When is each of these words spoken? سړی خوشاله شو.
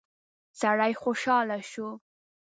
سړی 0.59 0.93
خوشاله 1.01 1.57
شو. 1.71 1.89